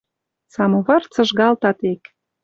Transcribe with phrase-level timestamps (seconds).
[0.53, 2.01] Самовар цыжгалта тек.